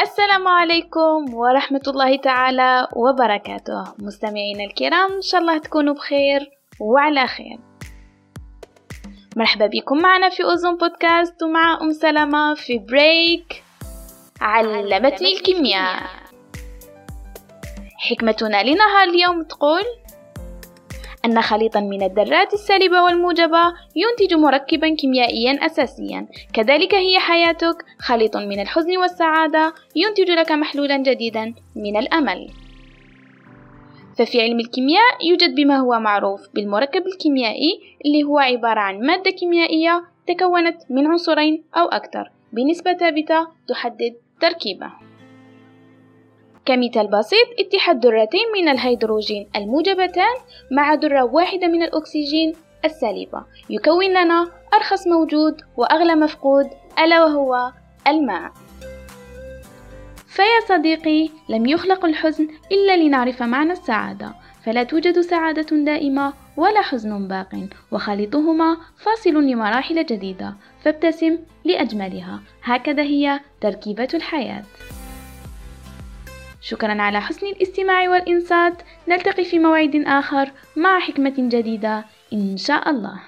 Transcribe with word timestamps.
السلام 0.00 0.48
عليكم 0.48 1.34
ورحمة 1.34 1.82
الله 1.86 2.16
تعالى 2.16 2.88
وبركاته. 2.96 3.84
مستمعينا 3.98 4.64
الكرام 4.64 5.12
إن 5.12 5.22
شاء 5.22 5.40
الله 5.40 5.58
تكونوا 5.58 5.94
بخير 5.94 6.50
وعلى 6.80 7.26
خير. 7.26 7.58
مرحبا 9.36 9.66
بكم 9.66 9.98
معنا 9.98 10.28
في 10.28 10.44
أوزون 10.44 10.76
بودكاست 10.76 11.42
ومع 11.42 11.78
أم 11.82 11.92
سلمة 11.92 12.54
في 12.54 12.78
بريك 12.78 13.62
علمتني 14.40 15.32
الكيمياء. 15.32 16.02
حكمتنا 18.10 18.62
لنهار 18.62 19.08
اليوم 19.08 19.42
تقول 19.42 19.82
أن 21.24 21.42
خليطا 21.42 21.80
من 21.80 22.02
الذرات 22.02 22.54
السالبة 22.54 23.02
والموجبة 23.02 23.74
ينتج 23.96 24.34
مركبا 24.34 24.94
كيميائيا 24.94 25.52
أساسيا. 25.66 26.26
كذلك 26.52 26.94
هي 26.94 27.18
حياتك. 27.18 27.84
خليط 27.98 28.36
من 28.36 28.60
الحزن 28.60 28.96
والسعادة 28.98 29.74
ينتج 29.96 30.30
لك 30.30 30.52
محلولا 30.52 30.96
جديدا 30.96 31.54
من 31.76 31.96
الأمل. 31.96 32.48
ففي 34.18 34.42
علم 34.42 34.60
الكيمياء 34.60 35.26
يوجد 35.28 35.54
بما 35.54 35.76
هو 35.76 36.00
معروف 36.00 36.40
بالمركب 36.54 37.06
الكيميائي 37.06 37.80
اللي 38.06 38.24
هو 38.24 38.38
عبارة 38.38 38.80
عن 38.80 39.06
مادة 39.06 39.30
كيميائية 39.30 40.04
تكونت 40.26 40.76
من 40.90 41.06
عنصرين 41.06 41.64
أو 41.76 41.88
أكثر 41.88 42.30
بنسبة 42.52 42.94
ثابتة 42.94 43.46
تحدد 43.68 44.14
تركيبه. 44.40 44.92
كمثال 46.68 47.06
بسيط 47.06 47.48
اتحاد 47.58 48.06
ذرتين 48.06 48.40
من 48.54 48.68
الهيدروجين 48.68 49.48
الموجبتان 49.56 50.34
مع 50.72 50.94
ذرة 50.94 51.24
واحدة 51.24 51.66
من 51.66 51.82
الأكسجين 51.82 52.52
السالبة. 52.84 53.44
يكون 53.70 54.10
لنا 54.10 54.50
أرخص 54.74 55.06
موجود 55.06 55.60
وأغلى 55.76 56.14
مفقود 56.14 56.66
ألا 56.98 57.24
وهو 57.24 57.72
الماء. 58.08 58.52
فيا 60.26 60.60
صديقي 60.68 61.28
لم 61.48 61.66
يخلق 61.66 62.04
الحزن 62.04 62.48
إلا 62.72 62.96
لنعرف 62.96 63.42
معنى 63.42 63.72
السعادة. 63.72 64.34
فلا 64.64 64.82
توجد 64.82 65.20
سعادة 65.20 65.76
دائمة 65.76 66.32
ولا 66.56 66.80
حزن 66.82 67.28
باق 67.28 67.68
وخالطهما 67.92 68.76
فاصل 68.98 69.34
لمراحل 69.34 70.06
جديدة 70.06 70.54
فابتسم 70.84 71.38
لأجملها. 71.64 72.40
هكذا 72.62 73.02
هي 73.02 73.40
تركيبة 73.60 74.08
الحياة. 74.14 74.62
شكرا 76.68 77.02
على 77.02 77.20
حسن 77.20 77.46
الاستماع 77.46 78.08
والإنصات. 78.10 78.82
نلتقي 79.08 79.44
في 79.44 79.58
موعد 79.58 80.04
آخر 80.06 80.50
مع 80.76 80.98
حكمة 80.98 81.34
جديدة 81.38 82.04
إن 82.32 82.56
شاء 82.56 82.90
الله. 82.90 83.20